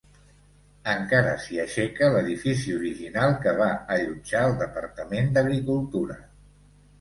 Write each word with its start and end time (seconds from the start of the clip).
Encara 0.93 1.33
s'hi 1.43 1.59
aixeca 1.63 2.09
l'edifici 2.15 2.73
original 2.77 3.35
que 3.45 3.53
va 3.61 3.69
allotjar 3.97 4.43
el 4.49 4.57
departament 4.63 5.31
d'agricultura. 5.37 6.19